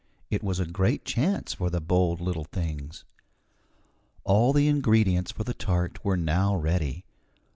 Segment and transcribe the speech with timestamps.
[0.31, 3.05] It was a great chance for the bold little things.
[4.23, 7.05] All the ingredients for the tart were now ready.